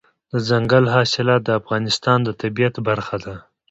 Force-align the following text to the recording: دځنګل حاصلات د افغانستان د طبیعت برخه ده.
دځنګل 0.31 0.85
حاصلات 0.93 1.41
د 1.45 1.49
افغانستان 1.59 2.17
د 2.23 2.29
طبیعت 2.41 2.75
برخه 2.87 3.15
ده. 3.25 3.35